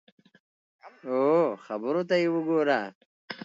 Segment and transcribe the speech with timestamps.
[1.09, 1.21] او
[1.65, 2.81] خبرو ته یې وګوره!